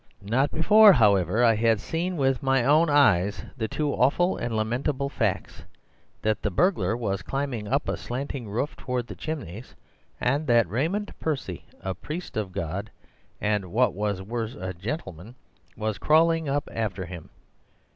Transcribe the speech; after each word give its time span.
Not 0.23 0.49
before, 0.49 0.93
however, 0.93 1.43
I 1.43 1.53
had 1.53 1.79
seen 1.79 2.17
with 2.17 2.41
my 2.41 2.63
own 2.65 2.89
eyes 2.89 3.43
the 3.55 3.67
two 3.67 3.93
awful 3.93 4.35
and 4.35 4.57
lamentable 4.57 5.09
facts— 5.09 5.61
that 6.23 6.41
the 6.41 6.49
burglar 6.49 6.97
was 6.97 7.21
climbing 7.21 7.67
up 7.67 7.87
a 7.87 7.95
slanting 7.95 8.49
roof 8.49 8.75
towards 8.75 9.09
the 9.09 9.15
chimneys, 9.15 9.75
and 10.19 10.47
that 10.47 10.67
Raymond 10.67 11.13
Percy 11.19 11.65
(a 11.81 11.93
priest 11.93 12.35
of 12.35 12.51
God 12.51 12.89
and, 13.39 13.71
what 13.71 13.93
was 13.93 14.23
worse, 14.23 14.55
a 14.55 14.73
gentleman) 14.73 15.35
was 15.77 15.99
crawling 15.99 16.49
up 16.49 16.67
after 16.73 17.05
him. 17.05 17.29